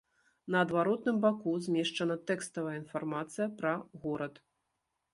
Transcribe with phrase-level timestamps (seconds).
[0.53, 4.47] На адваротным баку змешчана тэкставая інфармацыя пра горад.